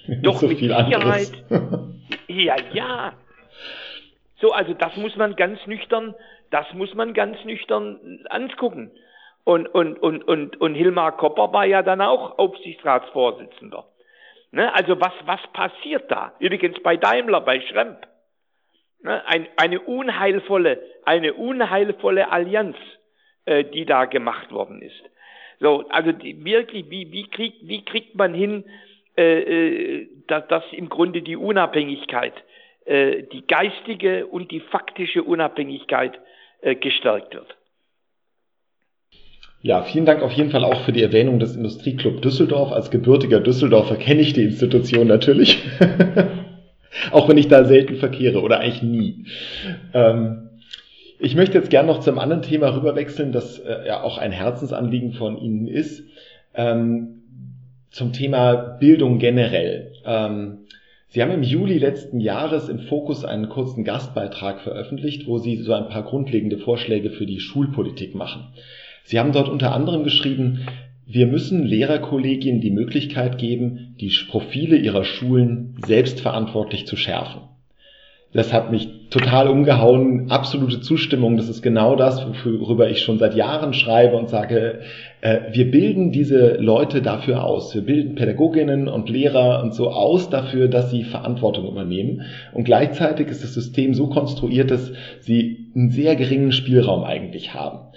[0.07, 1.33] Nicht Doch so mit Sicherheit.
[2.29, 3.15] ja, ja.
[4.39, 6.15] So, also das muss man ganz nüchtern,
[6.51, 8.91] das muss man ganz nüchtern angucken.
[9.45, 13.87] Und, und, und, und, und Hilmar Kopper war ja dann auch Aufsichtsratsvorsitzender.
[14.51, 14.73] Ne?
[14.75, 16.33] Also was, was passiert da?
[16.39, 18.07] Übrigens bei Daimler, bei Schremp.
[19.03, 19.25] Ne?
[19.27, 22.77] Ein, eine unheilvolle, eine unheilvolle Allianz,
[23.45, 25.03] äh, die da gemacht worden ist.
[25.61, 28.65] So, also die, wirklich, wie, wie, kriegt, wie kriegt man hin,
[29.17, 32.35] äh, äh, dass, dass im Grunde die Unabhängigkeit,
[32.85, 36.19] äh, die geistige und die faktische Unabhängigkeit
[36.61, 37.57] äh, gestärkt wird?
[39.61, 42.71] Ja, vielen Dank auf jeden Fall auch für die Erwähnung des Industrieclub Düsseldorf.
[42.71, 45.59] Als gebürtiger Düsseldorfer kenne ich die Institution natürlich.
[47.11, 49.25] auch wenn ich da selten verkehre oder eigentlich nie.
[49.93, 50.51] Ähm,
[51.19, 55.15] ich möchte jetzt gerne noch zum anderen Thema rüberwechseln, das äh, ja auch ein Herzensanliegen
[55.15, 56.05] von Ihnen ist.
[56.55, 57.23] Ähm,
[57.91, 59.93] zum Thema Bildung generell.
[60.05, 60.59] Ähm,
[61.09, 65.73] Sie haben im Juli letzten Jahres im Fokus einen kurzen Gastbeitrag veröffentlicht, wo Sie so
[65.73, 68.53] ein paar grundlegende Vorschläge für die Schulpolitik machen.
[69.09, 70.67] Sie haben dort unter anderem geschrieben,
[71.07, 77.41] wir müssen Lehrerkollegien die Möglichkeit geben, die Profile ihrer Schulen selbstverantwortlich zu schärfen.
[78.35, 80.31] Das hat mich total umgehauen.
[80.31, 81.39] Absolute Zustimmung.
[81.39, 84.81] Das ist genau das, worüber ich schon seit Jahren schreibe und sage,
[85.23, 87.75] äh, wir bilden diese Leute dafür aus.
[87.75, 92.25] Wir bilden Pädagoginnen und Lehrer und so aus dafür, dass sie Verantwortung übernehmen.
[92.53, 97.89] Und gleichzeitig ist das System so konstruiert, dass sie einen sehr geringen Spielraum eigentlich haben.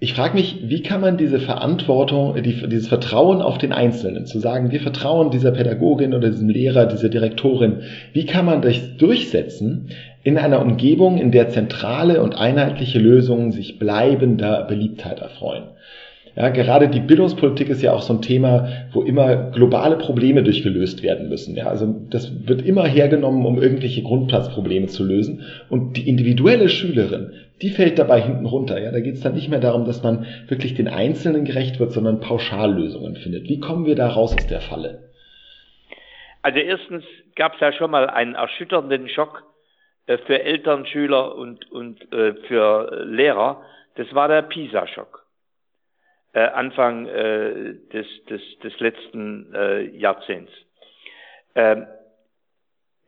[0.00, 4.38] Ich frage mich, wie kann man diese Verantwortung, die, dieses Vertrauen auf den Einzelnen, zu
[4.38, 7.80] sagen, wir vertrauen dieser Pädagogin oder diesem Lehrer, dieser Direktorin,
[8.12, 9.90] wie kann man das durchsetzen
[10.22, 15.64] in einer Umgebung, in der zentrale und einheitliche Lösungen sich bleibender Beliebtheit erfreuen?
[16.36, 21.02] Ja, gerade die Bildungspolitik ist ja auch so ein Thema, wo immer globale Probleme durchgelöst
[21.02, 21.56] werden müssen.
[21.56, 25.42] Ja, also das wird immer hergenommen, um irgendwelche Grundplatzprobleme zu lösen.
[25.68, 27.32] Und die individuelle Schülerin,
[27.62, 28.80] die fällt dabei hinten runter.
[28.80, 31.92] Ja, da geht es dann nicht mehr darum, dass man wirklich den Einzelnen gerecht wird,
[31.92, 33.48] sondern Pauschallösungen findet.
[33.48, 35.10] Wie kommen wir da raus aus der Falle?
[36.42, 39.42] Also erstens gab es ja schon mal einen erschütternden Schock
[40.06, 43.62] äh, für Eltern, Schüler und, und äh, für Lehrer.
[43.96, 45.26] Das war der PISA-Schock
[46.32, 50.52] äh, Anfang äh, des, des, des letzten äh, Jahrzehnts.
[51.54, 51.86] Ähm,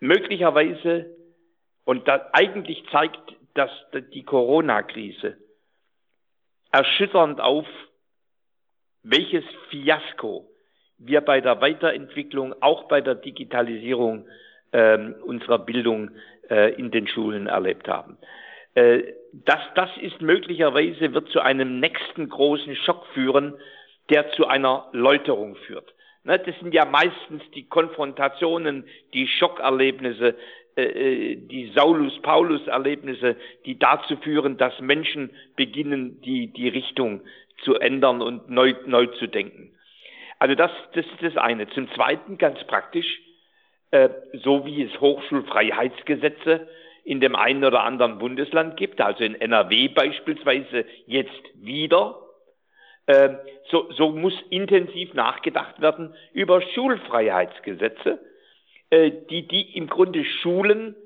[0.00, 1.06] möglicherweise,
[1.84, 3.70] und da eigentlich zeigt dass
[4.14, 5.36] die Corona-Krise
[6.72, 7.66] erschütternd auf,
[9.02, 10.48] welches Fiasko
[10.96, 14.26] wir bei der Weiterentwicklung, auch bei der Digitalisierung
[14.72, 16.12] äh, unserer Bildung
[16.48, 18.16] äh, in den Schulen erlebt haben.
[18.74, 23.58] Äh, das, das ist möglicherweise, wird zu einem nächsten großen Schock führen,
[24.08, 25.92] der zu einer Läuterung führt.
[26.24, 30.34] Ne, das sind ja meistens die Konfrontationen, die Schockerlebnisse,
[30.80, 37.22] äh, äh, die Saulus-Paulus-Erlebnisse, die dazu führen, dass Menschen beginnen, die, die Richtung
[37.64, 39.72] zu ändern und neu, neu zu denken.
[40.38, 41.68] Also das, das ist das eine.
[41.70, 43.20] Zum Zweiten ganz praktisch,
[44.32, 46.68] so wie es Hochschulfreiheitsgesetze
[47.04, 52.16] in dem einen oder anderen Bundesland gibt, also in NRW beispielsweise jetzt wieder.
[53.06, 53.30] Äh,
[53.70, 58.29] so, so muss intensiv nachgedacht werden über Schulfreiheitsgesetze, äh,
[58.90, 60.96] die, die im Grunde Schulen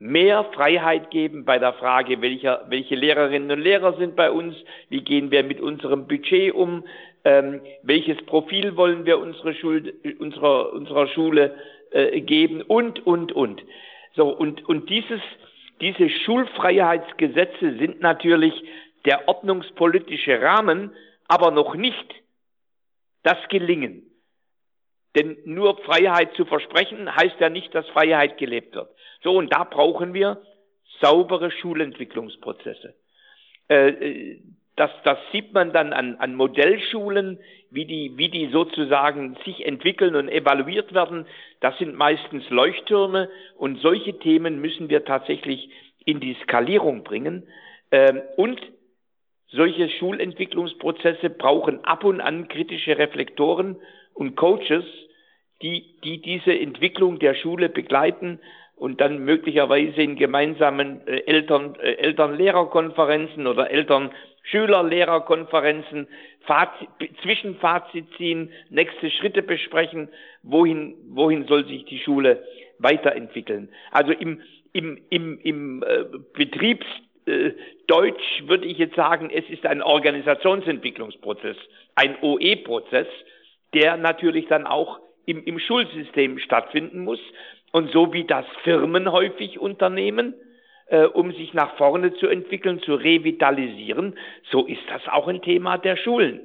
[0.00, 4.56] mehr Freiheit geben bei der Frage, welcher, welche Lehrerinnen und Lehrer sind bei uns,
[4.88, 6.84] wie gehen wir mit unserem Budget um,
[7.24, 11.54] ähm, welches Profil wollen wir unsere Schul unserer, unserer Schule
[11.90, 13.62] äh, geben und, und, und.
[14.16, 15.20] So, und, und dieses,
[15.82, 18.54] diese Schulfreiheitsgesetze sind natürlich
[19.04, 20.92] der ordnungspolitische Rahmen,
[21.28, 22.14] aber noch nicht
[23.22, 24.09] das Gelingen.
[25.16, 28.90] Denn nur Freiheit zu versprechen heißt ja nicht, dass Freiheit gelebt wird.
[29.22, 30.40] So, und da brauchen wir
[31.00, 32.94] saubere Schulentwicklungsprozesse.
[33.68, 34.40] Äh, äh
[34.76, 37.38] das, das sieht man dann an, an Modellschulen,
[37.70, 41.26] wie die, wie die sozusagen sich entwickeln und evaluiert werden.
[41.60, 45.68] Das sind meistens Leuchttürme und solche Themen müssen wir tatsächlich
[46.06, 47.46] in die Skalierung bringen.
[47.90, 48.58] Ähm, und
[49.48, 53.76] solche Schulentwicklungsprozesse brauchen ab und an kritische Reflektoren
[54.14, 54.84] und Coaches,
[55.62, 58.38] die, die diese Entwicklung der Schule begleiten
[58.76, 66.08] und dann möglicherweise in gemeinsamen äh, Eltern, äh, Eltern-Lehrer-Konferenzen oder Eltern-Schüler-Lehrer-Konferenzen
[67.22, 70.08] Zwischenfazit ziehen, nächste Schritte besprechen,
[70.42, 72.42] wohin, wohin soll sich die Schule
[72.78, 73.68] weiterentwickeln.
[73.90, 74.40] Also im,
[74.72, 81.58] im, im, im äh, Betriebsdeutsch würde ich jetzt sagen, es ist ein Organisationsentwicklungsprozess,
[81.96, 83.08] ein OE-Prozess,
[83.74, 87.20] der natürlich dann auch im, im Schulsystem stattfinden muss.
[87.72, 90.34] Und so wie das Firmen häufig unternehmen,
[90.86, 94.16] äh, um sich nach vorne zu entwickeln, zu revitalisieren,
[94.50, 96.40] so ist das auch ein Thema der Schulen.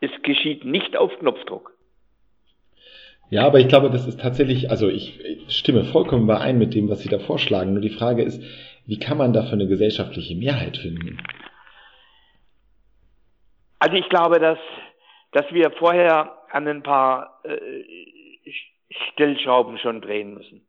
[0.00, 1.74] Es geschieht nicht auf Knopfdruck.
[3.28, 7.00] Ja, aber ich glaube, das ist tatsächlich, also ich stimme vollkommen überein mit dem, was
[7.00, 7.72] Sie da vorschlagen.
[7.74, 8.42] Nur die Frage ist,
[8.86, 11.18] wie kann man dafür eine gesellschaftliche Mehrheit finden?
[13.78, 14.58] Also ich glaube, dass,
[15.32, 17.84] dass wir vorher an ein paar äh,
[19.12, 20.66] Stellschrauben schon drehen müssen.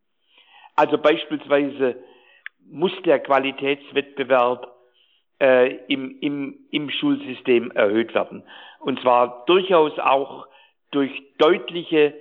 [0.76, 1.96] Also beispielsweise
[2.70, 4.72] muss der Qualitätswettbewerb
[5.40, 8.44] äh, im, im, im Schulsystem erhöht werden.
[8.80, 10.48] Und zwar durchaus auch
[10.92, 12.14] durch deutliche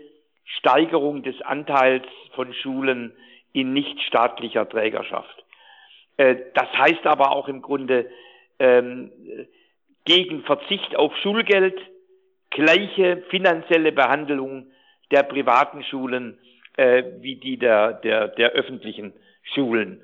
[0.44, 3.12] Steigerung des Anteils von Schulen
[3.52, 5.44] in nichtstaatlicher Trägerschaft.
[6.16, 8.10] Äh, das heißt aber auch im Grunde
[8.58, 9.12] ähm,
[10.04, 11.78] gegen Verzicht auf Schulgeld,
[12.50, 14.66] gleiche finanzielle Behandlung
[15.10, 16.38] der privaten Schulen
[16.76, 19.12] äh, wie die der, der, der öffentlichen
[19.54, 20.02] Schulen.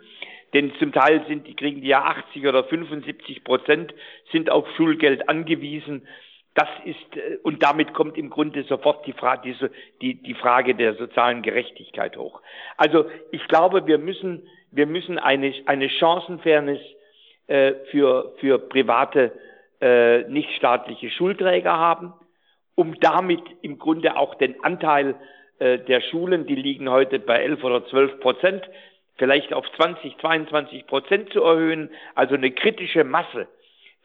[0.55, 3.95] Denn zum Teil sind, die kriegen die ja 80 oder 75 Prozent,
[4.33, 6.07] sind auf Schulgeld angewiesen.
[6.55, 9.55] Das ist, äh, und damit kommt im Grunde sofort die Frage,
[10.01, 12.41] die, die Frage der sozialen Gerechtigkeit hoch.
[12.77, 16.81] Also ich glaube, wir müssen, wir müssen eine, eine Chancenfairness
[17.49, 19.33] äh, für, für private,
[19.81, 22.13] äh, nichtstaatliche Schulträger haben,
[22.77, 25.17] um damit im Grunde auch den Anteil
[25.59, 28.63] äh, der Schulen, die liegen heute bei 11 oder 12 Prozent,
[29.17, 33.49] vielleicht auf 20, 22 Prozent zu erhöhen, also eine kritische Masse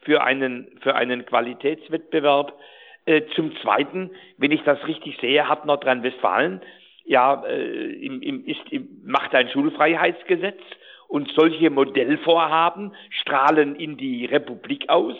[0.00, 2.58] für einen, für einen Qualitätswettbewerb.
[3.04, 6.62] Äh, zum Zweiten, wenn ich das richtig sehe, hat Nordrhein-Westfalen
[7.04, 10.60] ja äh, im, im, ist, im, macht ein Schulfreiheitsgesetz
[11.08, 15.16] und solche Modellvorhaben strahlen in die Republik aus.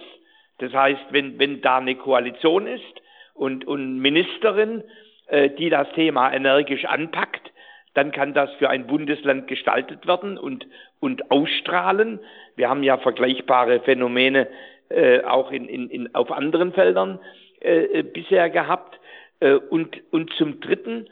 [0.58, 3.01] Das heißt, wenn, wenn da eine Koalition ist
[3.34, 4.82] und, und Ministerin,
[5.26, 7.52] äh, die das Thema energisch anpackt,
[7.94, 10.66] dann kann das für ein Bundesland gestaltet werden und,
[11.00, 12.20] und ausstrahlen.
[12.56, 14.48] Wir haben ja vergleichbare Phänomene
[14.88, 17.18] äh, auch in, in, in, auf anderen Feldern
[17.60, 18.98] äh, äh, bisher gehabt.
[19.40, 21.08] Äh, und, und zum Dritten,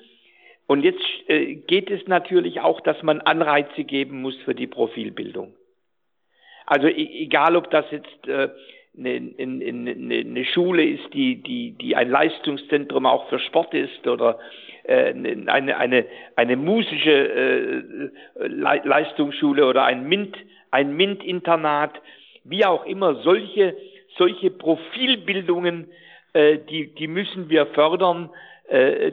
[0.67, 5.55] und jetzt äh, geht es natürlich auch, dass man Anreize geben muss für die Profilbildung.
[6.65, 8.49] Also e egal, ob das jetzt äh,
[9.01, 14.39] eine, eine, eine Schule ist, die, die, die ein Leistungszentrum auch für Sport ist oder
[14.85, 15.15] äh,
[15.47, 20.37] eine, eine, eine musische äh, Leistungsschule oder ein MINT,
[20.71, 22.01] ein MINT-Internat,
[22.45, 23.77] wie auch immer, solche,
[24.17, 25.89] solche Profilbildungen,
[26.33, 28.31] äh, die, die müssen wir fördern,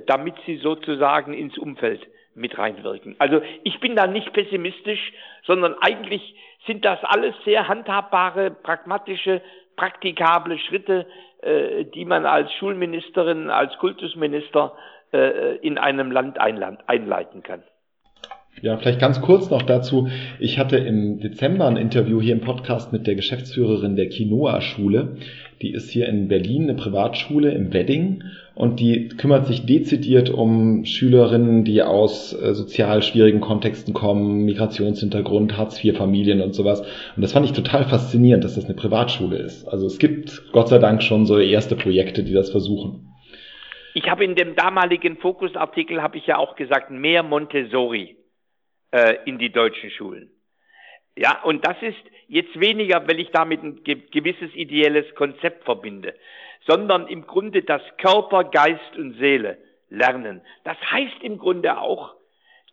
[0.06, 2.02] damit sie sozusagen ins Umfeld
[2.36, 3.16] mit reinwirken.
[3.18, 5.14] Also ich bin da nicht pessimistisch,
[5.48, 6.36] sondern eigentlich
[6.68, 9.42] sind das alles sehr handhabbare, pragmatische,
[9.78, 11.06] praktikable Schritte,
[11.42, 14.74] äh, die man als Schulministerin, als Kultusminister
[15.14, 17.64] äh, in einem Land einleiten kann.
[18.62, 20.10] Ja, vielleicht ganz kurz noch dazu.
[20.40, 25.18] Ich hatte im Dezember ein Interview hier im Podcast mit der Geschäftsführerin der Quinoa-Schule.
[25.62, 28.24] Die ist hier in Berlin eine Privatschule im Wedding
[28.58, 35.56] und die kümmert sich dezidiert um Schülerinnen, die aus äh, sozial schwierigen Kontexten kommen, Migrationshintergrund,
[35.58, 36.82] Hartz-IV-Familien und sowas.
[37.16, 39.68] Und das fand ich total faszinierend, dass das eine Privatschule ist.
[39.68, 43.14] Also es gibt Gott sei Dank schon so erste Projekte, die das versuchen.
[43.94, 48.18] Ich habe in dem damaligen Fokusartikel habe ich ja auch gesagt, mehr Montessori
[48.92, 50.32] äh, in die deutschen Schulen.
[51.16, 56.16] Ja, und das ist jetzt weniger, weil ich damit ein gewisses ideelles Konzept verbinde,
[56.68, 59.58] sondern im Grunde das Körper, Geist und Seele
[59.90, 60.42] lernen.
[60.66, 62.14] Das heißt im Grunde auch,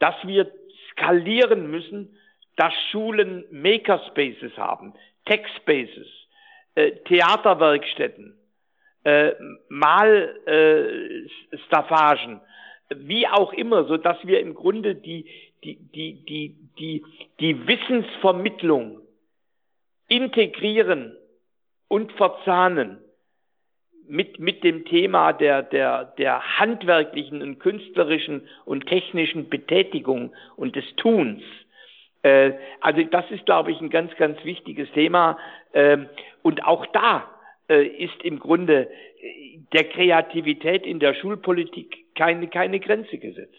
[0.00, 0.50] dass wir
[0.90, 2.18] skalieren müssen,
[2.56, 6.08] dass Schulen Makerspaces haben, Techspaces,
[6.74, 8.36] äh, Theaterwerkstätten,
[9.04, 9.32] äh,
[9.68, 12.40] Malstaffagen,
[12.88, 15.26] äh, wie auch immer, so dass wir im Grunde die,
[15.62, 17.04] die, die, die, die,
[17.40, 19.00] die Wissensvermittlung
[20.08, 21.16] integrieren
[21.88, 23.03] und verzahnen
[24.08, 30.84] mit, mit dem Thema der, der, der handwerklichen und künstlerischen und technischen Betätigung und des
[30.96, 31.42] Tuns.
[32.22, 35.38] Äh, also das ist, glaube ich, ein ganz, ganz wichtiges Thema.
[35.72, 35.98] Äh,
[36.42, 37.24] und auch da
[37.68, 43.54] äh, ist im Grunde äh, der Kreativität in der Schulpolitik keine, keine Grenze gesetzt.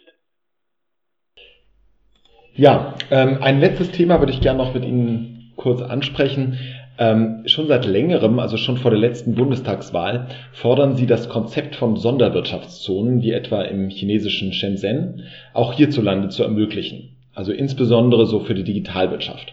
[2.54, 6.58] Ja, ähm, ein letztes Thema würde ich gerne noch mit Ihnen kurz ansprechen.
[6.98, 11.96] Ähm, schon seit längerem, also schon vor der letzten Bundestagswahl, fordern Sie das Konzept von
[11.96, 17.16] Sonderwirtschaftszonen, wie etwa im chinesischen Shenzhen, auch hierzulande zu ermöglichen.
[17.34, 19.52] Also insbesondere so für die Digitalwirtschaft.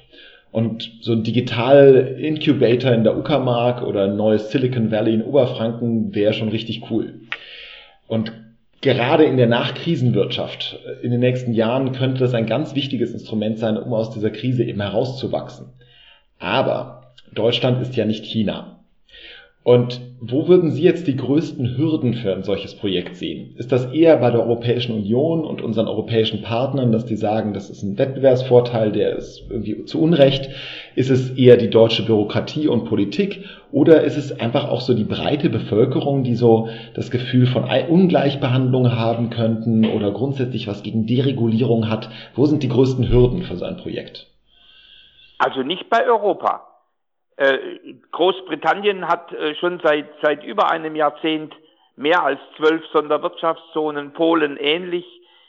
[0.54, 6.34] Und so ein Digital-Incubator in der Uckermark oder ein neues Silicon Valley in Oberfranken wäre
[6.34, 7.16] schon richtig cool.
[8.08, 8.32] Und
[8.82, 13.58] gerade in der Nachkrisenwirtschaft äh, in den nächsten Jahren könnte das ein ganz wichtiges Instrument
[13.58, 15.68] sein, um aus dieser Krise eben herauszuwachsen.
[16.38, 17.03] Aber
[17.34, 18.80] Deutschland ist ja nicht China.
[19.64, 23.56] Und wo würden Sie jetzt die größten Hürden für ein solches Projekt sehen?
[23.58, 27.70] Ist das eher bei der Europäischen Union und unseren europäischen Partnern, dass die sagen, das
[27.70, 30.50] ist ein Wettbewerbsvorteil, der ist irgendwie zu Unrecht?
[30.96, 33.46] Ist es eher die deutsche Bürokratie und Politik?
[33.72, 38.92] Oder ist es einfach auch so die breite Bevölkerung, die so das Gefühl von Ungleichbehandlung
[38.92, 42.10] haben könnten oder grundsätzlich was gegen Deregulierung hat?
[42.36, 44.28] Wo sind die größten Hürden für so ein Projekt?
[45.38, 46.73] Also nicht bei Europa.
[47.36, 47.78] Äh,
[48.12, 51.54] Großbritannien hat äh, schon seit, seit über einem Jahrzehnt
[51.96, 55.06] mehr als zwölf Sonderwirtschaftszonen, Polen ähnlich.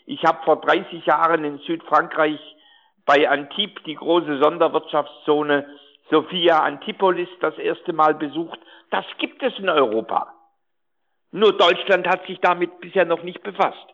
[0.07, 2.41] Ich habe vor 30 Jahren in Südfrankreich
[3.07, 5.67] bei Antibes die große Sonderwirtschaftszone
[6.11, 8.59] Sophia Antipolis das erste Mal besucht.
[8.91, 10.33] Das gibt es in Europa.
[11.33, 13.87] Nur Deutschland hat sich damit bisher noch nicht befasst.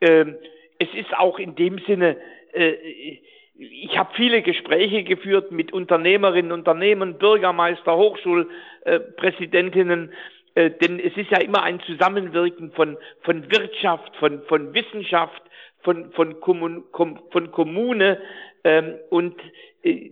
[0.00, 0.36] Ähm,
[0.78, 2.16] es ist auch in dem Sinne,
[2.52, 3.20] äh,
[3.54, 10.12] ich habe viele Gespräche geführt mit Unternehmerinnen, Unternehmen, Bürgermeister, Hochschulpräsidentinnen,
[10.54, 15.40] äh, denn es ist ja immer ein Zusammenwirken von, von Wirtschaft, von, von Wissenschaft,
[15.80, 18.20] von, von, Kommun, kom, von Kommune
[18.64, 19.34] ähm, und
[19.82, 20.10] äh,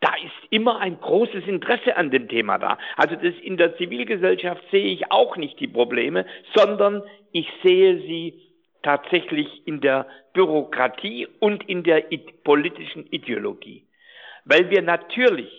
[0.00, 2.76] da ist immer ein großes Interesse an dem Thema da.
[2.96, 8.53] Also das in der Zivilgesellschaft sehe ich auch nicht die Probleme, sondern ich sehe sie
[8.84, 12.04] tatsächlich in der Bürokratie und in der
[12.44, 13.88] politischen Ideologie.
[14.44, 15.50] Weil wir natürlich,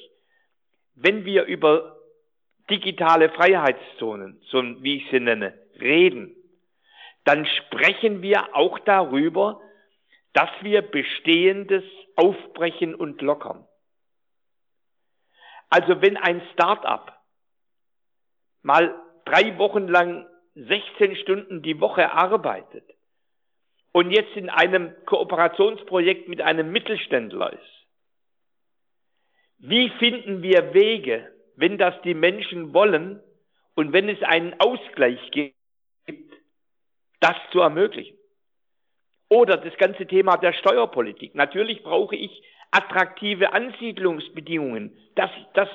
[0.94, 1.98] wenn wir über
[2.70, 6.36] digitale Freiheitszonen, so wie ich sie nenne, reden,
[7.26, 9.60] dann sprechen wir auch darüber,
[10.34, 11.84] dass wir Bestehendes
[12.16, 13.68] aufbrechen und lockern.
[15.70, 17.20] Also wenn ein Start-up
[18.62, 18.96] mal
[19.26, 22.95] drei Wochen lang 16 Stunden die Woche arbeitet
[23.96, 27.88] und jetzt in einem Kooperationsprojekt mit einem Mittelständler ist,
[29.58, 33.24] wie finden wir Wege, wenn das die Menschen wollen
[33.74, 35.56] und wenn es einen Ausgleich gibt,
[37.22, 38.18] das zu ermöglichen?
[39.30, 41.34] Oder das ganze Thema der Steuerpolitik.
[41.34, 45.70] Natürlich brauche ich attraktive Ansiedlungsbedingungen, dass, dass,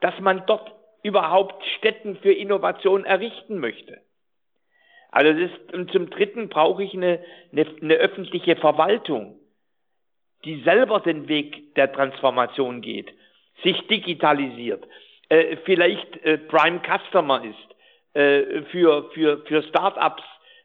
[0.00, 0.72] dass man dort
[1.02, 4.00] überhaupt Städten für Innovation errichten möchte.
[5.16, 9.40] Also das, und zum Dritten brauche ich eine, eine, eine öffentliche Verwaltung,
[10.44, 13.10] die selber den Weg der Transformation geht,
[13.64, 14.86] sich digitalisiert,
[15.30, 20.22] äh, vielleicht äh, Prime Customer ist äh, für, für, für Start-ups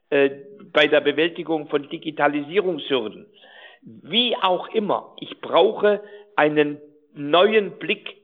[0.09, 0.31] äh,
[0.73, 3.27] bei der Bewältigung von Digitalisierungshürden.
[3.83, 6.03] Wie auch immer, ich brauche
[6.35, 6.81] einen
[7.13, 8.17] neuen Blick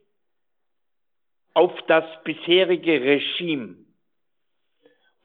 [1.53, 3.86] auf das bisherige Regime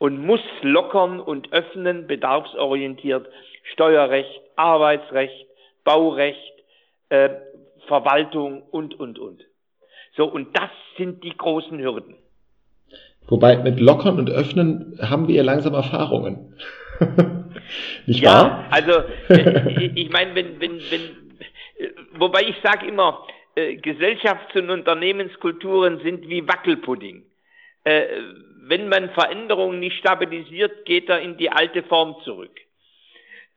[0.02, 3.24] und muss lockern und öffnen, bedarfsorientiert,
[3.72, 5.46] Steuerrecht, Arbeitsrecht,
[5.84, 6.54] Baurecht,
[7.08, 7.28] äh,
[7.86, 9.44] Verwaltung und, und, und.
[10.16, 12.16] So, und das sind die großen Hürden.
[13.28, 16.56] Wobei mit Lockern und Öffnen haben wir ja langsam Erfahrungen.
[18.06, 18.66] Nicht ja, wahr?
[18.72, 18.92] also
[19.28, 21.02] äh, ich meine, wenn, wenn, wenn,
[21.78, 23.24] äh, wobei ich sage immer,
[23.54, 27.22] äh, Gesellschafts- und Unternehmenskulturen sind wie Wackelpudding.
[27.84, 28.06] Äh,
[28.64, 32.60] wenn man Veränderungen nicht stabilisiert, geht er in die alte Form zurück.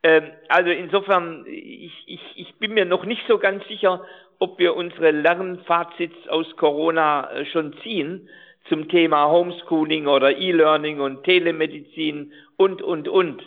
[0.01, 4.03] Äh, also insofern, ich, ich, ich bin mir noch nicht so ganz sicher,
[4.39, 8.29] ob wir unsere Lernfazits aus Corona äh, schon ziehen
[8.67, 13.43] zum Thema Homeschooling oder E-Learning und Telemedizin und, und, und.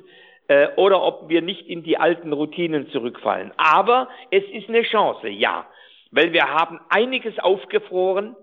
[0.47, 3.53] Äh, oder ob wir nicht in die alten Routinen zurückfallen.
[3.57, 5.67] Aber es ist eine Chance, ja.
[6.13, 8.37] Weil wir haben einiges aufgefroren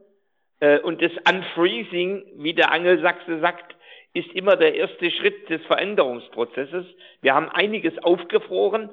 [0.84, 3.76] und das Unfreezing, wie der Angelsachse sagt,
[4.16, 6.86] ist immer der erste Schritt des Veränderungsprozesses.
[7.22, 8.90] Wir haben einiges aufgefroren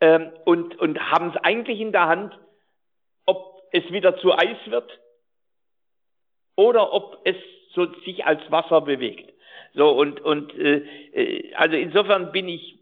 [0.00, 2.36] äh, und, und haben es eigentlich in der Hand,
[3.24, 4.90] ob es wieder zu Eis wird
[6.56, 7.36] oder ob es
[7.72, 9.32] so sich als Wasser bewegt.
[9.74, 12.78] So und und äh, äh, also insofern bin ich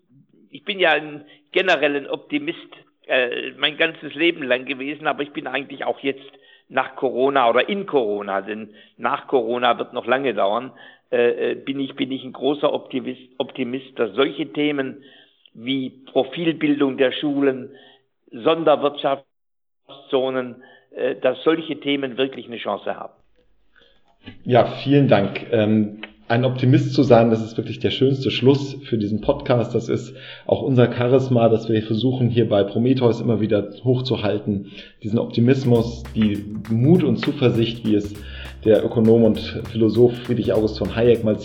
[0.51, 2.59] ich bin ja ein generellen Optimist
[3.07, 6.33] äh, mein ganzes Leben lang gewesen, aber ich bin eigentlich auch jetzt
[6.73, 10.73] nach Corona oder in Corona, denn nach Corona wird noch lange dauern,
[11.11, 15.05] äh, äh bin ich bin ich ein großer Optimist, Optimist, dass solche Themen
[15.55, 17.71] wie Profilbildung der Schulen,
[18.31, 20.63] Sonderwirtschaftszonen,
[20.97, 23.13] äh, dass solche Themen wirklich eine Chance haben.
[24.45, 25.45] Ja, vielen Dank.
[25.53, 26.01] Ähm,
[26.33, 29.75] ein Optimist zu sein, das ist wirklich der schönste Schluss für diesen Podcast.
[29.75, 30.15] Das ist
[30.47, 34.69] auch unser Charisma, dass wir versuchen, hier bei Prometheus immer wieder hochzuhalten.
[35.03, 38.15] Diesen Optimismus, die Mut und Zuversicht, wie es
[38.65, 41.37] der Ökonom und Philosoph Friedrich August von Hayek mal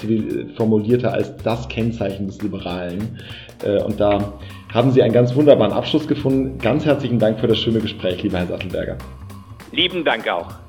[0.56, 3.20] formulierte als das Kennzeichen des Liberalen.
[3.66, 4.40] Äh, und da
[4.74, 6.60] haben Sie einen ganz wunderbaren Abschluss gefunden.
[6.60, 8.98] Ganz herzlichen Dank für das schöne Gespräch, lieber Herr Sattelberger.
[9.74, 10.67] Lieben Dank auch.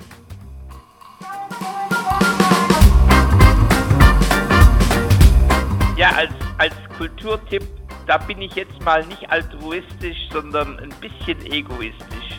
[6.17, 7.63] Als, als Kulturtipp,
[8.07, 12.39] da bin ich jetzt mal nicht altruistisch, sondern ein bisschen egoistisch.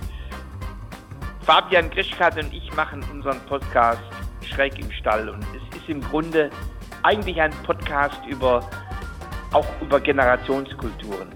[1.41, 4.01] Fabian Grischkat und ich machen unseren Podcast
[4.43, 6.49] schräg im Stall und es ist im Grunde
[7.03, 8.67] eigentlich ein Podcast über
[9.51, 11.29] auch über Generationskulturen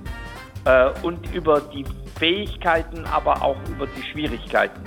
[0.65, 1.85] äh, und über die
[2.19, 4.83] Fähigkeiten, aber auch über die Schwierigkeiten,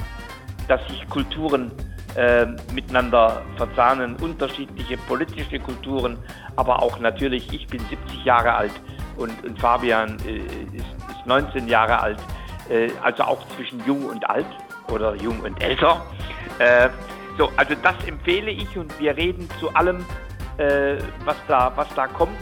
[0.68, 1.72] dass sich Kulturen
[2.16, 6.18] äh, miteinander verzahnen, unterschiedliche politische Kulturen,
[6.56, 8.72] aber auch natürlich, ich bin 70 Jahre alt
[9.16, 10.38] und, und Fabian äh,
[10.76, 12.18] ist, ist 19 Jahre alt,
[12.70, 14.46] äh, also auch zwischen jung und alt
[14.90, 16.04] oder jung und älter.
[16.58, 16.88] Äh,
[17.38, 20.04] so, also das empfehle ich und wir reden zu allem,
[20.56, 22.38] äh, was, da, was da kommt.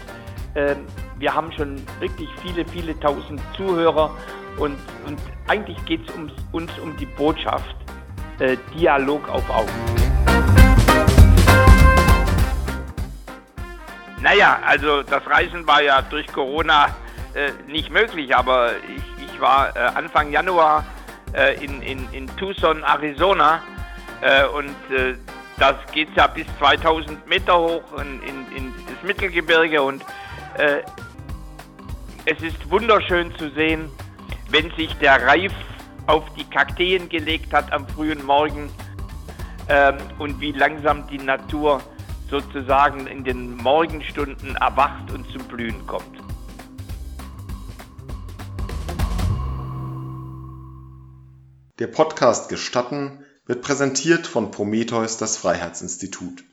[0.54, 0.86] Ähm,
[1.18, 4.10] wir haben schon wirklich viele, viele tausend Zuhörer
[4.58, 5.18] und, und
[5.48, 6.14] eigentlich geht es
[6.52, 7.74] uns um die Botschaft
[8.38, 9.94] äh, Dialog auf Augenhöhe.
[14.20, 16.86] Naja, also das Reisen war ja durch Corona
[17.34, 20.84] äh, nicht möglich, aber ich, ich war äh, Anfang Januar
[21.34, 23.60] äh, in, in, in Tucson, Arizona
[24.22, 25.14] äh, und äh,
[25.58, 30.02] das geht ja bis 2000 Meter hoch in, in, in das Mittelgebirge und
[32.26, 33.90] es ist wunderschön zu sehen,
[34.50, 35.52] wenn sich der Reif
[36.06, 38.70] auf die Kakteen gelegt hat am frühen Morgen
[39.68, 41.82] ähm, und wie langsam die Natur
[42.30, 46.18] sozusagen in den Morgenstunden erwacht und zum Blühen kommt.
[51.78, 56.44] Der Podcast Gestatten wird präsentiert von Prometheus, das Freiheitsinstitut.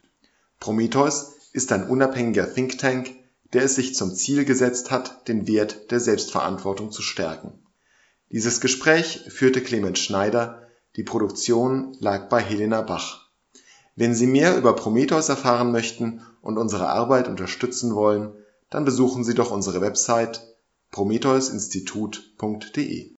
[0.59, 3.11] Prometheus ist ein unabhängiger Think Tank,
[3.53, 7.59] der es sich zum Ziel gesetzt hat, den Wert der Selbstverantwortung zu stärken.
[8.31, 10.65] Dieses Gespräch führte Clemens Schneider,
[10.95, 13.29] die Produktion lag bei Helena Bach.
[13.97, 18.31] Wenn Sie mehr über Prometheus erfahren möchten und unsere Arbeit unterstützen wollen,
[18.69, 20.47] dann besuchen Sie doch unsere Website
[20.91, 23.09] prometheusinstitut.de